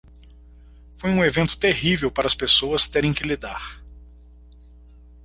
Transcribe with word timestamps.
Foi 0.93 1.11
um 1.11 1.23
evento 1.23 1.55
terrível 1.59 2.09
para 2.11 2.25
as 2.25 2.33
pessoas 2.33 2.87
terem 2.87 3.13
que 3.13 3.21
lidar. 3.23 3.83